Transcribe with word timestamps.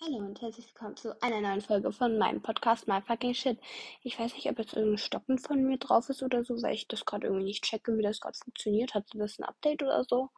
Hallo 0.00 0.18
und 0.18 0.42
herzlich 0.42 0.66
willkommen 0.66 0.96
zu 0.96 1.22
einer 1.22 1.40
neuen 1.40 1.60
Folge 1.60 1.92
von 1.92 2.18
meinem 2.18 2.42
Podcast 2.42 2.88
My 2.88 3.00
Fucking 3.00 3.32
Shit. 3.32 3.60
Ich 4.02 4.18
weiß 4.18 4.34
nicht, 4.34 4.50
ob 4.50 4.58
jetzt 4.58 4.74
irgendein 4.74 4.98
Stoppen 4.98 5.38
von 5.38 5.62
mir 5.62 5.78
drauf 5.78 6.08
ist 6.08 6.20
oder 6.22 6.44
so, 6.44 6.60
weil 6.62 6.74
ich 6.74 6.88
das 6.88 7.04
gerade 7.04 7.28
irgendwie 7.28 7.46
nicht 7.46 7.62
checke, 7.62 7.96
wie 7.96 8.02
das 8.02 8.18
gerade 8.20 8.36
funktioniert. 8.36 8.92
Hatte 8.92 9.16
das 9.16 9.38
ein 9.38 9.44
Update 9.44 9.84
oder 9.84 10.04
so? 10.04 10.30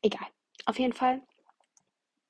Egal. 0.00 0.28
Auf 0.64 0.78
jeden 0.78 0.92
Fall. 0.92 1.22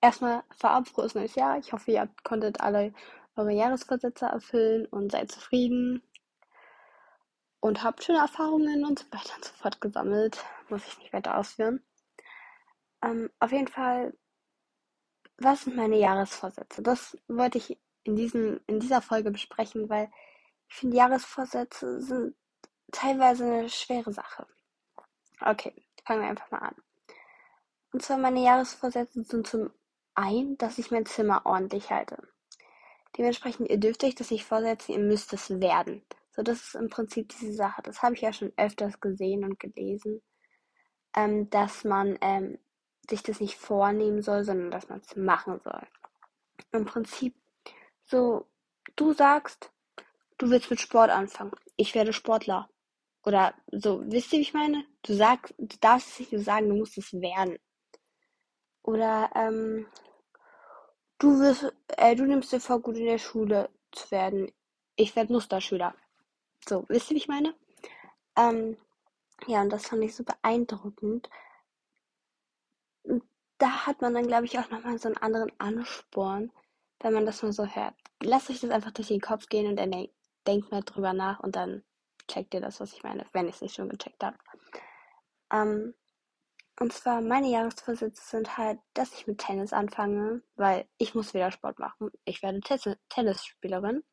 Erstmal 0.00 0.42
vorab 0.56 0.88
frohes 0.88 1.14
neues 1.14 1.34
Jahr. 1.34 1.58
Ich 1.58 1.72
hoffe, 1.74 1.92
ihr 1.92 2.08
konntet 2.24 2.62
alle 2.62 2.94
eure 3.36 3.52
Jahresvorsätze 3.52 4.24
erfüllen 4.24 4.86
und 4.86 5.12
seid 5.12 5.30
zufrieden 5.30 6.02
und 7.60 7.84
habt 7.84 8.02
schöne 8.02 8.20
Erfahrungen 8.20 8.86
und 8.86 9.00
so 9.00 9.04
weiter 9.12 9.36
und 9.36 9.44
so 9.44 9.52
fort 9.52 9.82
gesammelt. 9.82 10.42
Muss 10.70 10.86
ich 10.88 10.98
nicht 10.98 11.12
weiter 11.12 11.36
ausführen. 11.36 11.84
Ähm, 13.02 13.30
auf 13.38 13.52
jeden 13.52 13.68
Fall 13.68 14.14
was 15.38 15.62
sind 15.62 15.76
meine 15.76 15.96
Jahresvorsätze? 15.98 16.82
Das 16.82 17.16
wollte 17.28 17.58
ich 17.58 17.78
in, 18.04 18.16
diesem, 18.16 18.60
in 18.66 18.80
dieser 18.80 19.00
Folge 19.02 19.30
besprechen, 19.30 19.88
weil 19.88 20.10
ich 20.68 20.76
finde, 20.76 20.96
Jahresvorsätze 20.96 22.00
sind 22.00 22.34
teilweise 22.92 23.44
eine 23.44 23.68
schwere 23.68 24.12
Sache. 24.12 24.46
Okay, 25.40 25.72
fangen 26.04 26.22
wir 26.22 26.28
einfach 26.28 26.50
mal 26.50 26.58
an. 26.58 26.76
Und 27.92 28.02
zwar 28.02 28.18
meine 28.18 28.42
Jahresvorsätze 28.42 29.22
sind 29.22 29.46
zum 29.46 29.70
einen, 30.14 30.58
dass 30.58 30.78
ich 30.78 30.90
mein 30.90 31.06
Zimmer 31.06 31.42
ordentlich 31.44 31.90
halte. 31.90 32.18
Dementsprechend, 33.16 33.70
ihr 33.70 33.78
dürft 33.78 34.04
euch 34.04 34.14
das 34.14 34.30
nicht 34.30 34.44
vorsetzen, 34.44 34.92
ihr 34.92 34.98
müsst 34.98 35.32
es 35.32 35.48
werden. 35.60 36.02
So, 36.32 36.42
das 36.42 36.58
ist 36.58 36.74
im 36.74 36.88
Prinzip 36.88 37.30
diese 37.30 37.52
Sache. 37.52 37.82
Das 37.82 38.02
habe 38.02 38.14
ich 38.14 38.20
ja 38.20 38.32
schon 38.32 38.52
öfters 38.56 39.00
gesehen 39.00 39.44
und 39.44 39.58
gelesen, 39.58 40.20
ähm, 41.16 41.48
dass 41.50 41.84
man 41.84 42.18
ähm, 42.20 42.58
sich 43.08 43.22
das 43.22 43.40
nicht 43.40 43.56
vornehmen 43.56 44.22
soll, 44.22 44.44
sondern 44.44 44.70
dass 44.70 44.88
man 44.88 45.00
es 45.00 45.16
machen 45.16 45.60
soll. 45.62 45.86
Im 46.72 46.84
Prinzip 46.84 47.34
so, 48.04 48.46
du 48.96 49.12
sagst, 49.12 49.70
du 50.38 50.50
willst 50.50 50.70
mit 50.70 50.80
Sport 50.80 51.10
anfangen. 51.10 51.52
Ich 51.76 51.94
werde 51.94 52.12
Sportler. 52.12 52.68
Oder 53.24 53.54
so, 53.70 54.02
wisst 54.06 54.32
ihr, 54.32 54.38
wie 54.38 54.42
ich 54.42 54.54
meine? 54.54 54.84
Du 55.02 55.14
sagst, 55.14 55.54
du 55.58 55.76
darfst 55.80 56.08
es 56.08 56.18
nicht 56.20 56.32
nur 56.32 56.42
sagen, 56.42 56.68
du 56.68 56.76
musst 56.76 56.96
es 56.96 57.12
werden. 57.12 57.58
Oder, 58.82 59.30
ähm, 59.34 59.86
du 61.18 61.38
wirst, 61.40 61.72
äh, 61.98 62.16
du 62.16 62.24
nimmst 62.24 62.52
dir 62.52 62.60
vor, 62.60 62.80
gut 62.80 62.96
in 62.96 63.04
der 63.04 63.18
Schule 63.18 63.68
zu 63.92 64.10
werden. 64.10 64.50
Ich 64.96 65.14
werde 65.14 65.32
Musterschüler. 65.32 65.94
So, 66.66 66.84
wisst 66.88 67.10
ihr, 67.10 67.16
wie 67.16 67.18
ich 67.18 67.28
meine? 67.28 67.54
Ähm, 68.36 68.78
ja, 69.46 69.60
und 69.60 69.70
das 69.70 69.86
fand 69.88 70.02
ich 70.04 70.14
so 70.14 70.24
beeindruckend, 70.24 71.28
da 73.58 73.86
hat 73.86 74.00
man 74.00 74.14
dann, 74.14 74.26
glaube 74.26 74.46
ich, 74.46 74.58
auch 74.58 74.70
nochmal 74.70 74.98
so 74.98 75.08
einen 75.08 75.16
anderen 75.18 75.52
Ansporn, 75.58 76.52
wenn 77.00 77.14
man 77.14 77.26
das 77.26 77.42
mal 77.42 77.52
so 77.52 77.66
hört. 77.66 77.94
Lasst 78.22 78.50
euch 78.50 78.60
das 78.60 78.70
einfach 78.70 78.92
durch 78.92 79.08
den 79.08 79.20
Kopf 79.20 79.48
gehen 79.48 79.66
und 79.66 79.76
dann 79.76 79.90
denk, 79.90 80.10
denkt 80.46 80.70
mal 80.70 80.82
drüber 80.82 81.12
nach 81.12 81.40
und 81.40 81.56
dann 81.56 81.84
checkt 82.28 82.54
ihr 82.54 82.60
das, 82.60 82.80
was 82.80 82.92
ich 82.92 83.02
meine, 83.02 83.26
wenn 83.32 83.48
ich 83.48 83.56
es 83.56 83.60
nicht 83.62 83.74
schon 83.74 83.88
gecheckt 83.88 84.22
habe. 84.22 84.36
Ähm, 85.52 85.94
und 86.80 86.92
zwar 86.92 87.20
meine 87.20 87.48
Jahresvorsätze 87.48 88.22
sind 88.24 88.56
halt, 88.56 88.78
dass 88.94 89.12
ich 89.12 89.26
mit 89.26 89.38
Tennis 89.38 89.72
anfange, 89.72 90.42
weil 90.54 90.86
ich 90.98 91.14
muss 91.14 91.34
wieder 91.34 91.50
Sport 91.50 91.78
machen. 91.80 92.10
Ich 92.24 92.42
werde 92.42 92.60
Tennisspielerin 93.08 94.04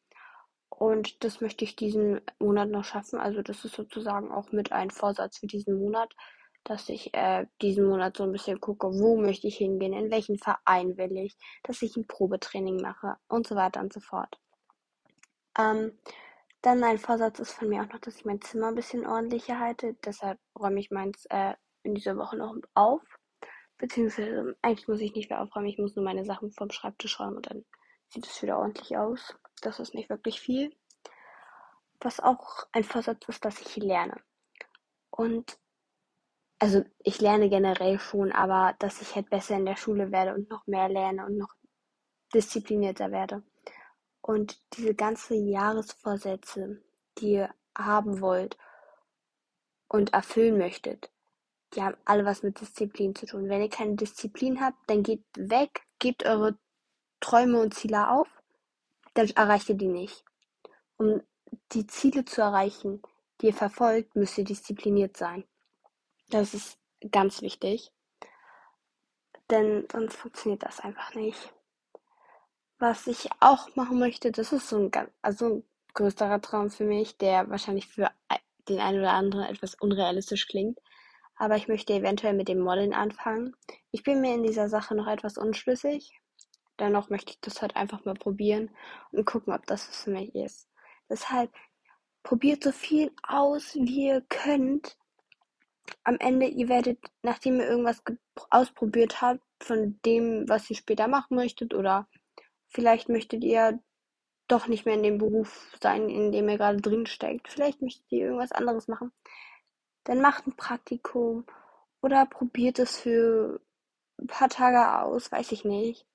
und 0.69 1.23
das 1.23 1.41
möchte 1.41 1.63
ich 1.63 1.75
diesen 1.75 2.21
Monat 2.39 2.69
noch 2.69 2.83
schaffen. 2.83 3.19
Also 3.19 3.43
das 3.43 3.63
ist 3.65 3.75
sozusagen 3.75 4.31
auch 4.31 4.51
mit 4.51 4.71
ein 4.71 4.89
Vorsatz 4.89 5.37
für 5.37 5.47
diesen 5.47 5.77
Monat, 5.77 6.15
dass 6.65 6.89
ich 6.89 7.13
äh, 7.13 7.45
diesen 7.61 7.87
Monat 7.87 8.17
so 8.17 8.23
ein 8.23 8.31
bisschen 8.31 8.59
gucke, 8.59 8.87
wo 8.87 9.15
möchte 9.15 9.47
ich 9.47 9.57
hingehen, 9.57 9.93
in 9.93 10.11
welchen 10.11 10.37
Verein 10.37 10.97
will 10.97 11.15
ich, 11.15 11.37
dass 11.63 11.81
ich 11.81 11.95
ein 11.95 12.07
Probetraining 12.07 12.81
mache 12.81 13.15
und 13.29 13.47
so 13.47 13.55
weiter 13.55 13.79
und 13.79 13.93
so 13.93 13.99
fort. 13.99 14.39
Ähm, 15.57 15.97
dann 16.61 16.83
ein 16.83 16.97
Vorsatz 16.97 17.39
ist 17.39 17.51
von 17.51 17.69
mir 17.69 17.83
auch 17.83 17.89
noch, 17.89 17.99
dass 17.99 18.17
ich 18.17 18.25
mein 18.25 18.41
Zimmer 18.41 18.69
ein 18.69 18.75
bisschen 18.75 19.05
ordentlicher 19.05 19.59
halte. 19.59 19.95
Deshalb 20.03 20.39
räume 20.59 20.79
ich 20.79 20.89
meins 20.89 21.25
äh, 21.29 21.53
in 21.83 21.93
dieser 21.93 22.17
Woche 22.17 22.35
noch 22.35 22.55
auf. 22.73 23.03
Beziehungsweise 23.77 24.55
eigentlich 24.63 24.87
muss 24.87 24.99
ich 25.01 25.13
nicht 25.13 25.29
mehr 25.29 25.41
aufräumen, 25.41 25.67
ich 25.67 25.77
muss 25.77 25.95
nur 25.95 26.03
meine 26.03 26.25
Sachen 26.25 26.51
vom 26.51 26.71
Schreibtisch 26.71 27.19
räumen 27.19 27.37
und 27.37 27.49
dann 27.49 27.65
sieht 28.07 28.25
es 28.25 28.41
wieder 28.41 28.57
ordentlich 28.57 28.97
aus. 28.97 29.35
Das 29.61 29.79
ist 29.79 29.93
nicht 29.93 30.09
wirklich 30.09 30.41
viel. 30.41 30.75
Was 32.01 32.19
auch 32.19 32.65
ein 32.71 32.83
Vorsatz 32.83 33.27
ist, 33.27 33.45
dass 33.45 33.61
ich 33.61 33.75
lerne. 33.77 34.15
Und 35.11 35.59
also 36.59 36.83
ich 36.99 37.19
lerne 37.21 37.49
generell 37.49 37.99
schon, 37.99 38.31
aber 38.31 38.75
dass 38.79 39.01
ich 39.01 39.15
halt 39.15 39.29
besser 39.29 39.57
in 39.57 39.65
der 39.65 39.75
Schule 39.75 40.11
werde 40.11 40.33
und 40.33 40.49
noch 40.49 40.65
mehr 40.67 40.89
lerne 40.89 41.25
und 41.25 41.37
noch 41.37 41.53
disziplinierter 42.33 43.11
werde. 43.11 43.43
Und 44.21 44.59
diese 44.73 44.95
ganze 44.95 45.35
Jahresvorsätze, 45.35 46.81
die 47.17 47.33
ihr 47.33 47.53
haben 47.77 48.21
wollt 48.21 48.57
und 49.87 50.13
erfüllen 50.13 50.57
möchtet, 50.57 51.11
die 51.73 51.83
haben 51.83 51.97
alle 52.05 52.25
was 52.25 52.41
mit 52.41 52.59
Disziplin 52.59 53.13
zu 53.15 53.25
tun. 53.25 53.49
Wenn 53.49 53.61
ihr 53.61 53.69
keine 53.69 53.95
Disziplin 53.95 54.61
habt, 54.61 54.77
dann 54.87 55.03
geht 55.03 55.23
weg, 55.37 55.81
gebt 55.99 56.25
eure 56.25 56.57
Träume 57.19 57.59
und 57.59 57.73
Ziele 57.73 58.09
auf, 58.09 58.29
dann 59.13 59.29
erreicht 59.31 59.69
ihr 59.69 59.75
die 59.75 59.87
nicht. 59.87 60.23
Um 60.97 61.21
die 61.73 61.85
Ziele 61.87 62.25
zu 62.25 62.41
erreichen, 62.41 63.01
die 63.41 63.47
ihr 63.47 63.53
verfolgt, 63.53 64.15
müsst 64.15 64.37
ihr 64.37 64.45
diszipliniert 64.45 65.17
sein. 65.17 65.45
Das 66.29 66.53
ist 66.53 66.77
ganz 67.11 67.41
wichtig. 67.41 67.91
Denn 69.49 69.87
sonst 69.91 70.15
funktioniert 70.15 70.63
das 70.63 70.79
einfach 70.79 71.13
nicht. 71.13 71.53
Was 72.79 73.07
ich 73.07 73.29
auch 73.39 73.75
machen 73.75 73.99
möchte, 73.99 74.31
das 74.31 74.51
ist 74.51 74.67
so 74.67 74.77
ein, 74.77 74.91
ganz, 74.91 75.09
also 75.21 75.45
ein 75.47 75.63
größerer 75.93 76.41
Traum 76.41 76.69
für 76.69 76.83
mich, 76.83 77.17
der 77.17 77.49
wahrscheinlich 77.49 77.87
für 77.87 78.09
den 78.67 78.79
einen 78.79 78.99
oder 78.99 79.13
anderen 79.13 79.45
etwas 79.45 79.75
unrealistisch 79.75 80.47
klingt. 80.47 80.79
Aber 81.37 81.55
ich 81.57 81.67
möchte 81.67 81.93
eventuell 81.93 82.33
mit 82.33 82.47
dem 82.47 82.59
Modeln 82.59 82.93
anfangen. 82.93 83.55
Ich 83.91 84.03
bin 84.03 84.21
mir 84.21 84.33
in 84.33 84.43
dieser 84.43 84.69
Sache 84.69 84.95
noch 84.95 85.07
etwas 85.07 85.37
unschlüssig. 85.37 86.19
Dennoch 86.79 87.09
möchte 87.09 87.31
ich 87.31 87.39
das 87.41 87.61
halt 87.61 87.75
einfach 87.75 88.03
mal 88.03 88.15
probieren 88.15 88.69
und 89.11 89.25
gucken, 89.25 89.53
ob 89.53 89.65
das 89.67 89.87
was 89.87 90.03
für 90.03 90.11
mich 90.11 90.33
ist. 90.35 90.67
Deshalb 91.09 91.53
probiert 92.23 92.63
so 92.63 92.71
viel 92.71 93.11
aus, 93.23 93.75
wie 93.75 94.07
ihr 94.07 94.21
könnt 94.21 94.97
am 96.03 96.17
Ende, 96.19 96.47
ihr 96.47 96.69
werdet, 96.69 96.99
nachdem 97.21 97.59
ihr 97.59 97.67
irgendwas 97.67 98.01
ausprobiert 98.49 99.21
habt, 99.21 99.41
von 99.61 99.99
dem, 100.05 100.47
was 100.47 100.69
ihr 100.69 100.75
später 100.75 101.07
machen 101.07 101.35
möchtet, 101.35 101.73
oder 101.73 102.07
vielleicht 102.67 103.09
möchtet 103.09 103.43
ihr 103.43 103.79
doch 104.47 104.67
nicht 104.67 104.85
mehr 104.85 104.95
in 104.95 105.03
dem 105.03 105.17
Beruf 105.17 105.75
sein, 105.81 106.09
in 106.09 106.31
dem 106.31 106.49
ihr 106.49 106.57
gerade 106.57 106.81
drin 106.81 107.05
steckt. 107.05 107.47
Vielleicht 107.47 107.81
möchtet 107.81 108.11
ihr 108.11 108.25
irgendwas 108.25 108.51
anderes 108.51 108.87
machen. 108.87 109.11
Dann 110.03 110.21
macht 110.21 110.45
ein 110.45 110.55
Praktikum 110.55 111.45
oder 112.01 112.25
probiert 112.25 112.77
es 112.79 112.97
für 112.97 113.59
ein 114.19 114.27
paar 114.27 114.49
Tage 114.49 115.01
aus, 115.01 115.31
weiß 115.31 115.51
ich 115.51 115.65
nicht. 115.65 116.05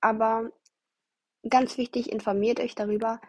Aber 0.00 0.50
ganz 1.48 1.76
wichtig, 1.76 2.10
informiert 2.10 2.60
euch 2.60 2.74
darüber, 2.74 3.20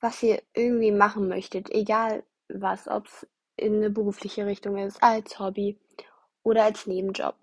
was 0.00 0.22
ihr 0.22 0.42
irgendwie 0.54 0.92
machen 0.92 1.28
möchtet, 1.28 1.70
egal 1.70 2.24
was, 2.48 2.88
ob 2.88 3.06
es 3.06 3.26
in 3.62 3.76
eine 3.76 3.90
berufliche 3.90 4.46
Richtung 4.46 4.76
ist, 4.76 5.02
als 5.02 5.38
Hobby 5.38 5.78
oder 6.42 6.64
als 6.64 6.86
Nebenjob. 6.86 7.36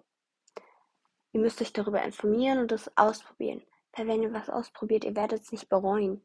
Ihr 1.31 1.41
müsst 1.41 1.61
euch 1.61 1.73
darüber 1.73 2.01
informieren 2.01 2.59
und 2.59 2.71
es 2.71 2.91
ausprobieren. 2.97 3.61
Weil 3.93 4.07
wenn 4.07 4.23
ihr 4.23 4.33
was 4.33 4.49
ausprobiert, 4.49 5.03
ihr 5.03 5.15
werdet 5.15 5.41
es 5.41 5.51
nicht 5.51 5.69
bereuen. 5.69 6.23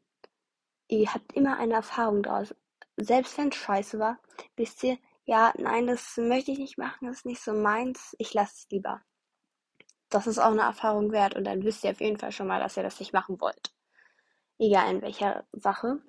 Ihr 0.87 1.13
habt 1.13 1.33
immer 1.33 1.57
eine 1.57 1.75
Erfahrung 1.75 2.23
daraus. 2.23 2.55
Selbst 2.97 3.37
wenn 3.37 3.49
es 3.49 3.55
scheiße 3.55 3.99
war, 3.99 4.19
wisst 4.55 4.83
ihr, 4.83 4.97
ja, 5.25 5.53
nein, 5.57 5.87
das 5.87 6.17
möchte 6.17 6.51
ich 6.51 6.59
nicht 6.59 6.77
machen, 6.77 7.07
das 7.07 7.17
ist 7.17 7.25
nicht 7.25 7.41
so 7.41 7.53
meins, 7.53 8.15
ich 8.19 8.33
lasse 8.33 8.53
es 8.55 8.67
lieber. 8.69 9.01
Das 10.09 10.27
ist 10.27 10.37
auch 10.37 10.51
eine 10.51 10.61
Erfahrung 10.61 11.11
wert 11.11 11.35
und 11.35 11.45
dann 11.45 11.63
wisst 11.63 11.83
ihr 11.83 11.91
auf 11.91 11.99
jeden 11.99 12.19
Fall 12.19 12.31
schon 12.31 12.47
mal, 12.47 12.59
dass 12.59 12.77
ihr 12.77 12.83
das 12.83 12.99
nicht 12.99 13.11
machen 13.11 13.41
wollt. 13.41 13.73
Egal 14.59 14.95
in 14.95 15.01
welcher 15.01 15.45
Sache. 15.51 15.99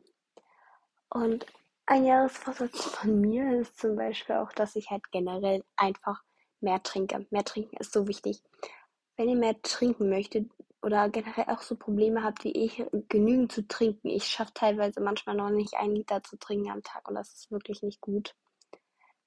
Und 1.09 1.47
ein 1.87 2.05
Jahresvorsatz 2.05 2.85
von 2.85 3.21
mir 3.21 3.61
ist 3.61 3.79
zum 3.79 3.97
Beispiel 3.97 4.37
auch, 4.37 4.53
dass 4.53 4.77
ich 4.77 4.91
halt 4.91 5.11
generell 5.12 5.65
einfach 5.77 6.23
mehr 6.61 6.83
trinke. 6.83 7.27
Mehr 7.31 7.44
trinken 7.44 7.77
ist 7.77 7.93
so 7.93 8.09
wichtig. 8.09 8.43
Wenn 9.17 9.29
ihr 9.29 9.37
mehr 9.37 9.61
trinken 9.62 10.09
möchtet 10.09 10.50
oder 10.83 11.09
generell 11.09 11.47
auch 11.49 11.62
so 11.62 11.77
Probleme 11.77 12.23
habt 12.23 12.44
wie 12.44 12.53
ich, 12.53 12.85
genügend 13.09 13.53
zu 13.53 13.67
trinken. 13.67 14.09
Ich 14.09 14.27
schaffe 14.27 14.53
teilweise 14.53 15.00
manchmal 15.00 15.37
noch 15.37 15.50
nicht 15.50 15.75
einen 15.75 15.97
Liter 15.97 16.23
zu 16.23 16.37
trinken 16.38 16.71
am 16.71 16.83
Tag 16.83 17.09
und 17.09 17.15
das 17.15 17.33
ist 17.33 17.50
wirklich 17.50 17.83
nicht 17.83 18.00
gut. 18.00 18.35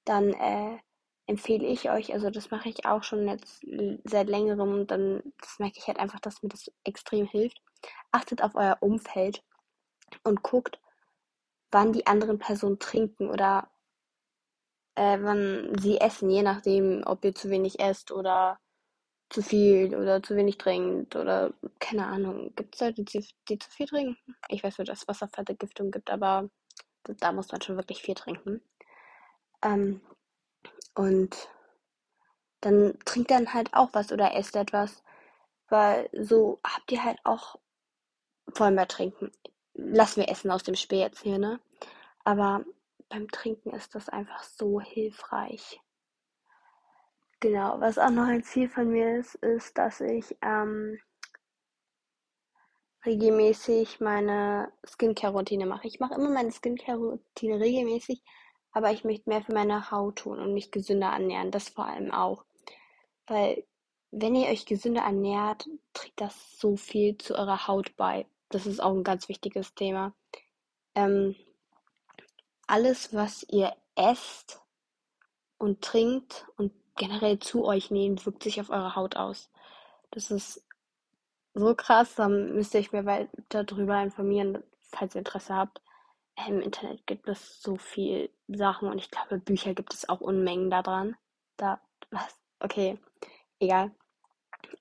Dann 0.04 0.32
äh, 0.32 0.78
empfehle 1.26 1.66
ich 1.66 1.90
euch, 1.90 2.12
also 2.12 2.30
das 2.30 2.50
mache 2.50 2.68
ich 2.68 2.86
auch 2.86 3.02
schon 3.02 3.26
jetzt 3.26 3.64
seit 4.04 4.28
längerem 4.28 4.72
und 4.72 4.90
dann 4.90 5.22
das 5.38 5.58
merke 5.58 5.78
ich 5.78 5.86
halt 5.86 5.98
einfach, 5.98 6.20
dass 6.20 6.42
mir 6.42 6.48
das 6.50 6.70
extrem 6.84 7.26
hilft. 7.26 7.60
Achtet 8.12 8.42
auf 8.42 8.54
euer 8.54 8.78
Umfeld 8.80 9.42
und 10.24 10.42
guckt, 10.42 10.78
wann 11.70 11.92
die 11.92 12.06
anderen 12.06 12.38
Personen 12.38 12.78
trinken 12.78 13.28
oder 13.30 13.70
äh, 14.96 15.18
wann 15.20 15.72
sie 15.80 15.98
essen, 16.00 16.30
je 16.30 16.42
nachdem, 16.42 17.02
ob 17.06 17.24
ihr 17.24 17.34
zu 17.34 17.50
wenig 17.50 17.80
esst 17.80 18.12
oder 18.12 18.58
zu 19.30 19.42
viel 19.42 19.94
oder 19.96 20.22
zu 20.22 20.36
wenig 20.36 20.58
trinkt 20.58 21.16
oder 21.16 21.54
keine 21.78 22.06
Ahnung. 22.06 22.52
Gibt 22.56 22.74
es 22.74 22.80
Leute, 22.80 23.04
die, 23.04 23.24
die 23.48 23.58
zu 23.58 23.70
viel 23.70 23.86
trinken? 23.86 24.36
Ich 24.48 24.62
weiß, 24.64 24.76
dass 24.76 25.02
es 25.02 25.08
Wasservergiftung 25.08 25.90
gibt, 25.92 26.10
aber 26.10 26.50
da 27.04 27.32
muss 27.32 27.50
man 27.52 27.62
schon 27.62 27.76
wirklich 27.76 28.02
viel 28.02 28.14
trinken. 28.14 28.60
Ähm, 29.62 30.00
und 30.94 31.48
dann 32.60 32.98
trinkt 33.04 33.30
dann 33.30 33.54
halt 33.54 33.72
auch 33.72 33.90
was 33.92 34.12
oder 34.12 34.34
esst 34.34 34.56
etwas. 34.56 35.02
Weil 35.68 36.10
so 36.12 36.60
habt 36.64 36.90
ihr 36.90 37.04
halt 37.04 37.18
auch 37.24 37.56
voll 38.52 38.72
mehr 38.72 38.88
trinken. 38.88 39.30
Lassen 39.82 40.20
wir 40.20 40.28
Essen 40.28 40.50
aus 40.50 40.62
dem 40.62 40.74
Spiel 40.74 40.98
jetzt 40.98 41.22
hier, 41.22 41.38
ne? 41.38 41.58
Aber 42.24 42.64
beim 43.08 43.28
Trinken 43.28 43.70
ist 43.70 43.94
das 43.94 44.08
einfach 44.08 44.42
so 44.42 44.80
hilfreich. 44.80 45.80
Genau, 47.40 47.80
was 47.80 47.98
auch 47.98 48.10
noch 48.10 48.26
ein 48.26 48.42
Ziel 48.42 48.68
von 48.68 48.90
mir 48.90 49.16
ist, 49.18 49.34
ist, 49.36 49.78
dass 49.78 50.00
ich 50.02 50.36
ähm, 50.42 50.98
regelmäßig 53.06 54.00
meine 54.00 54.70
Skincare-Routine 54.86 55.64
mache. 55.64 55.86
Ich 55.88 56.00
mache 56.00 56.14
immer 56.14 56.28
meine 56.28 56.52
Skincare-Routine 56.52 57.58
regelmäßig, 57.58 58.22
aber 58.72 58.92
ich 58.92 59.04
möchte 59.04 59.30
mehr 59.30 59.42
für 59.42 59.54
meine 59.54 59.90
Haut 59.90 60.16
tun 60.16 60.38
und 60.38 60.52
mich 60.52 60.70
gesünder 60.70 61.08
ernähren. 61.08 61.50
Das 61.50 61.70
vor 61.70 61.86
allem 61.86 62.12
auch. 62.12 62.44
Weil, 63.26 63.64
wenn 64.10 64.34
ihr 64.34 64.48
euch 64.48 64.66
gesünder 64.66 65.02
ernährt, 65.02 65.66
trägt 65.94 66.20
das 66.20 66.58
so 66.58 66.76
viel 66.76 67.16
zu 67.16 67.34
eurer 67.34 67.66
Haut 67.66 67.96
bei. 67.96 68.26
Das 68.50 68.66
ist 68.66 68.80
auch 68.80 68.92
ein 68.92 69.04
ganz 69.04 69.28
wichtiges 69.28 69.74
Thema. 69.74 70.12
Ähm, 70.94 71.36
alles, 72.66 73.14
was 73.14 73.44
ihr 73.48 73.74
esst 73.94 74.60
und 75.58 75.82
trinkt 75.82 76.46
und 76.56 76.72
generell 76.96 77.38
zu 77.38 77.64
euch 77.64 77.90
nehmt, 77.90 78.26
wirkt 78.26 78.42
sich 78.42 78.60
auf 78.60 78.70
eure 78.70 78.96
Haut 78.96 79.16
aus. 79.16 79.50
Das 80.10 80.30
ist 80.30 80.64
so 81.54 81.74
krass, 81.74 82.14
dann 82.14 82.54
müsst 82.54 82.74
ihr 82.74 82.80
euch 82.80 82.92
mehr 82.92 83.06
weiter 83.06 83.64
darüber 83.64 84.02
informieren, 84.02 84.62
falls 84.80 85.14
ihr 85.14 85.20
Interesse 85.20 85.54
habt. 85.54 85.80
Im 86.46 86.60
Internet 86.60 87.06
gibt 87.06 87.28
es 87.28 87.62
so 87.62 87.76
viel 87.76 88.30
Sachen 88.48 88.88
und 88.88 88.98
ich 88.98 89.10
glaube, 89.10 89.38
Bücher 89.38 89.74
gibt 89.74 89.94
es 89.94 90.08
auch 90.08 90.20
Unmengen 90.20 90.70
daran. 90.70 91.16
Da, 91.56 91.80
was? 92.10 92.38
Okay, 92.60 92.98
egal. 93.58 93.90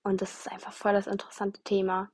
Und 0.03 0.21
das 0.21 0.39
ist 0.39 0.51
einfach 0.51 0.73
voll 0.73 0.93
das 0.93 1.07
interessante 1.07 1.61
Thema. 1.63 2.11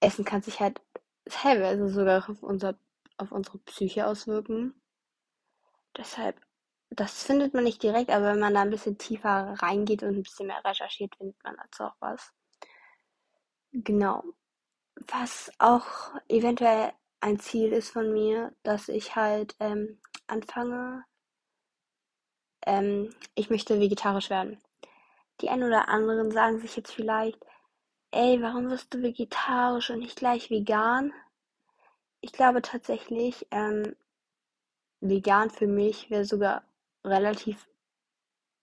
Essen 0.00 0.24
kann 0.24 0.42
sich 0.42 0.60
halt 0.60 0.80
teilweise 1.26 1.88
sogar 1.88 2.28
auf, 2.28 2.42
unser, 2.42 2.78
auf 3.16 3.32
unsere 3.32 3.58
Psyche 3.58 4.06
auswirken. 4.06 4.80
Deshalb, 5.96 6.40
das 6.90 7.24
findet 7.24 7.54
man 7.54 7.64
nicht 7.64 7.82
direkt, 7.82 8.10
aber 8.10 8.32
wenn 8.32 8.38
man 8.38 8.54
da 8.54 8.62
ein 8.62 8.70
bisschen 8.70 8.98
tiefer 8.98 9.54
reingeht 9.58 10.02
und 10.02 10.10
ein 10.16 10.22
bisschen 10.22 10.46
mehr 10.46 10.64
recherchiert, 10.64 11.16
findet 11.16 11.42
man 11.42 11.56
dazu 11.56 11.84
auch 11.84 11.96
was. 12.00 12.32
Genau. 13.72 14.24
Was 15.06 15.50
auch 15.58 16.14
eventuell 16.28 16.92
ein 17.20 17.38
Ziel 17.38 17.72
ist 17.72 17.90
von 17.90 18.12
mir, 18.12 18.54
dass 18.62 18.88
ich 18.88 19.16
halt 19.16 19.56
ähm, 19.60 20.00
anfange, 20.26 21.04
ähm, 22.66 23.14
ich 23.34 23.50
möchte 23.50 23.80
vegetarisch 23.80 24.30
werden. 24.30 24.60
Die 25.40 25.50
einen 25.50 25.64
oder 25.64 25.88
anderen 25.88 26.30
sagen 26.30 26.58
sich 26.60 26.76
jetzt 26.76 26.92
vielleicht, 26.92 27.44
ey, 28.10 28.40
warum 28.42 28.70
wirst 28.70 28.92
du 28.94 29.02
vegetarisch 29.02 29.90
und 29.90 30.00
nicht 30.00 30.16
gleich 30.16 30.50
vegan? 30.50 31.12
Ich 32.20 32.32
glaube 32.32 32.62
tatsächlich, 32.62 33.46
ähm, 33.50 33.96
vegan 35.00 35.50
für 35.50 35.66
mich 35.66 36.10
wäre 36.10 36.24
sogar 36.24 36.64
relativ 37.04 37.68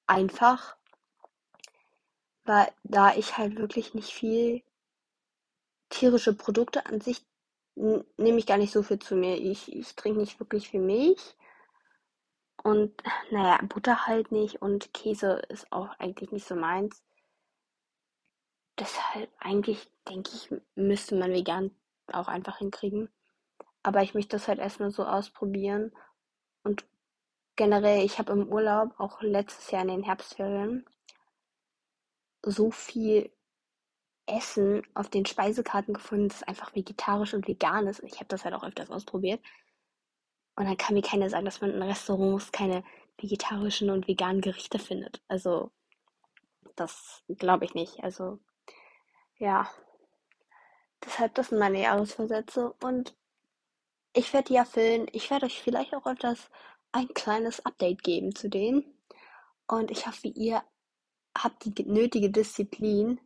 einfach, 0.07 0.75
weil 2.44 2.71
da 2.83 3.15
ich 3.15 3.38
halt 3.38 3.57
wirklich 3.57 3.94
nicht 3.94 4.12
viel 4.12 4.62
tierische 5.89 6.33
Produkte 6.33 6.86
an 6.86 7.01
sich 7.01 7.25
nehme 7.75 8.38
ich 8.38 8.45
gar 8.45 8.57
nicht 8.57 8.71
so 8.71 8.83
viel 8.83 9.00
zu 9.00 9.15
mir. 9.15 9.38
Ich, 9.38 9.74
ich 9.74 9.95
trinke 9.95 10.19
nicht 10.19 10.39
wirklich 10.39 10.69
viel 10.69 10.81
Milch. 10.81 11.36
Und 12.63 12.94
naja, 13.31 13.59
Butter 13.68 14.07
halt 14.07 14.31
nicht 14.31 14.62
und 14.62 14.94
Käse 14.94 15.42
ist 15.50 15.71
auch 15.71 15.89
eigentlich 16.00 16.31
nicht 16.31 16.47
so 16.47 16.56
meins. 16.56 17.03
Deshalb 18.80 19.30
eigentlich 19.39 19.89
denke 20.10 20.31
ich, 20.33 20.54
müsste 20.75 21.16
man 21.16 21.31
vegan 21.31 21.72
auch 22.12 22.27
einfach 22.27 22.57
hinkriegen. 22.57 23.10
Aber 23.83 24.01
ich 24.01 24.13
möchte 24.13 24.36
das 24.36 24.48
halt 24.48 24.60
erstmal 24.60 24.92
so 24.92 25.06
ausprobieren. 25.06 25.94
Und 26.63 26.86
generell, 27.56 28.04
ich 28.04 28.19
habe 28.19 28.33
im 28.33 28.48
Urlaub, 28.48 29.00
auch 29.00 29.22
letztes 29.22 29.72
Jahr 29.72 29.83
in 29.83 29.89
den 29.89 30.04
Herbstferien, 30.04 30.86
so 32.42 32.72
viel 32.72 33.31
Essen 34.27 34.81
auf 34.94 35.10
den 35.10 35.25
Speisekarten 35.25 35.94
gefunden, 35.94 36.30
das 36.30 36.44
einfach 36.44 36.75
vegetarisch 36.75 37.33
und 37.33 37.48
vegan 37.48 37.88
ist. 37.88 38.04
Ich 38.04 38.16
habe 38.16 38.25
das 38.25 38.44
halt 38.44 38.56
auch 38.56 38.63
öfters 38.63 38.89
ausprobiert. 38.89 39.42
Und 40.56 40.66
dann 40.66 40.78
kann 40.78 40.95
mir 40.95 41.01
keiner 41.01 41.30
sagen, 41.30 41.45
dass 41.45 41.62
man 41.62 41.71
in 41.71 41.81
Restaurants 41.81 42.51
keine 42.51 42.83
vegetarischen 43.18 43.89
und 43.89 44.07
veganen 44.07 44.42
Gerichte 44.42 44.80
findet. 44.80 45.21
Also, 45.28 45.71
das 46.75 47.24
glaube 47.28 47.66
ich 47.66 47.74
nicht. 47.74 48.04
Also, 48.04 48.39
ja. 49.38 49.70
Deshalb, 51.04 51.36
das 51.36 51.50
sind 51.50 51.60
meine 51.60 51.82
Jahresvorsätze. 51.82 52.74
Und 52.82 53.16
ich 54.14 54.34
werde 54.34 54.50
die 54.50 54.56
erfüllen. 54.56 55.08
Ich 55.12 55.30
werde 55.30 55.46
euch 55.46 55.62
vielleicht 55.62 55.94
auch 55.94 56.06
öfters 56.06 56.50
ein 56.92 57.08
kleines 57.10 57.66
Update 57.66 58.04
geben 58.04 58.36
zu 58.36 58.50
denen. 58.50 58.84
Und 59.68 59.92
ich 59.92 60.08
hoffe, 60.08 60.28
ihr 60.28 60.64
habt 61.38 61.66
die 61.66 61.84
nötige 61.84 62.30
Disziplin, 62.30 63.20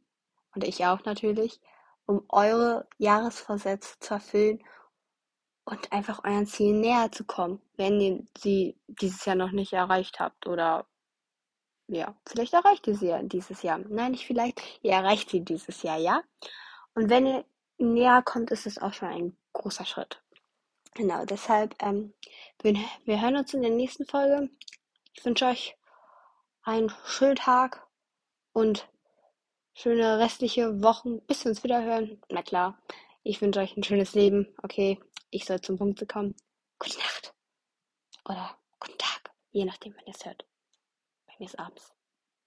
und 0.55 0.63
ich 0.63 0.85
auch 0.85 1.03
natürlich, 1.05 1.61
um 2.05 2.25
eure 2.29 2.87
Jahresvorsätze 2.97 3.99
zu 3.99 4.15
erfüllen 4.15 4.63
und 5.65 5.91
einfach 5.91 6.23
euren 6.23 6.47
Zielen 6.47 6.81
näher 6.81 7.11
zu 7.11 7.23
kommen, 7.23 7.61
wenn 7.77 8.01
ihr 8.01 8.23
sie 8.37 8.77
dieses 8.87 9.25
Jahr 9.25 9.35
noch 9.35 9.51
nicht 9.51 9.73
erreicht 9.73 10.19
habt 10.19 10.47
oder 10.47 10.87
ja, 11.89 12.15
vielleicht 12.25 12.53
erreicht 12.53 12.87
ihr 12.87 12.95
sie 12.95 13.13
dieses 13.23 13.63
Jahr. 13.63 13.79
Nein, 13.79 14.11
nicht 14.11 14.25
vielleicht, 14.25 14.61
ihr 14.81 14.91
erreicht 14.93 15.29
sie 15.29 15.41
dieses 15.41 15.81
Jahr, 15.83 15.97
ja? 15.97 16.21
Und 16.93 17.09
wenn 17.09 17.25
ihr 17.25 17.45
näher 17.77 18.21
kommt, 18.23 18.51
ist 18.51 18.67
es 18.67 18.77
auch 18.77 18.93
schon 18.93 19.09
ein 19.09 19.37
großer 19.53 19.85
Schritt. 19.85 20.21
Genau, 20.93 21.25
deshalb, 21.25 21.75
ähm, 21.81 22.13
wir, 22.61 22.75
wir 23.05 23.21
hören 23.21 23.37
uns 23.37 23.53
in 23.53 23.61
der 23.61 23.71
nächsten 23.71 24.05
Folge. 24.05 24.49
Ich 25.13 25.25
wünsche 25.25 25.45
euch 25.45 25.77
einen 26.63 26.93
schönen 27.05 27.35
Tag 27.35 27.87
und 28.53 28.87
schöne 29.73 30.19
restliche 30.19 30.83
Wochen, 30.83 31.21
bis 31.21 31.43
wir 31.43 31.51
uns 31.51 31.63
wieder 31.63 31.83
hören. 31.83 32.21
Na 32.29 32.43
klar, 32.43 32.77
ich 33.23 33.41
wünsche 33.41 33.61
euch 33.61 33.75
ein 33.77 33.83
schönes 33.83 34.13
Leben. 34.13 34.47
Okay, 34.61 34.99
ich 35.29 35.45
soll 35.45 35.61
zum 35.61 35.77
Punkt 35.77 36.07
kommen. 36.07 36.35
Gute 36.77 36.97
Nacht. 36.99 37.33
Oder 38.25 38.57
guten 38.79 38.97
Tag, 38.97 39.31
je 39.51 39.65
nachdem, 39.65 39.95
wann 39.95 40.05
ihr 40.05 40.13
es 40.13 40.25
hört. 40.25 40.45
Bei 41.39 41.43
mir 41.43 41.47
ist 41.47 41.57
abends. 41.57 41.98